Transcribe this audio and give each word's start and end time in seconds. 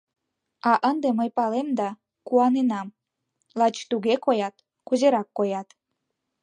—А 0.69 0.71
ынде 0.89 1.09
мый 1.19 1.29
палем 1.37 1.67
да 1.79 1.89
куаненам— 2.27 2.87
лач 3.59 3.75
туге 3.89 4.15
коят, 4.25 4.55
кузерак 4.87 5.27
коят. 5.37 5.67